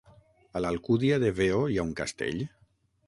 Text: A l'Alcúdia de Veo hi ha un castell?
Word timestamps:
A 0.59 0.61
l'Alcúdia 0.65 1.19
de 1.25 1.31
Veo 1.41 1.59
hi 1.73 1.77
ha 1.83 1.87
un 1.89 1.93
castell? 2.01 2.43